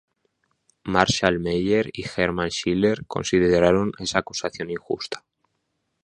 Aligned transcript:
Marshall 0.83 1.37
Meyer 1.39 1.87
y 1.93 2.01
Herman 2.03 2.49
Schiller 2.49 3.05
consideraron 3.05 3.91
esa 3.99 4.17
acusación 4.17 4.71
injusta. 4.71 5.23